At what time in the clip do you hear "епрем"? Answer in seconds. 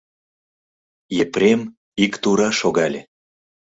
1.23-1.61